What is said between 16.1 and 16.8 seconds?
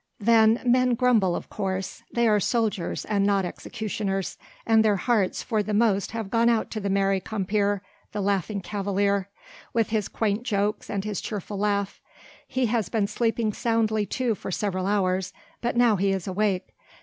is awake.